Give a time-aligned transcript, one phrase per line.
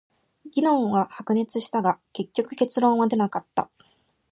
[0.51, 3.69] 議論は白熱したが、結局結論は出なかった。